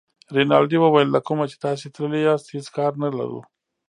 رینالډي 0.35 0.77
وویل 0.81 1.09
له 1.11 1.19
کومه 1.27 1.45
چې 1.51 1.61
تاسي 1.65 1.87
تللي 1.95 2.19
یاست 2.27 2.47
هېڅ 2.55 2.67
کار 2.77 2.91
نه 3.03 3.09
لرو. 3.17 3.41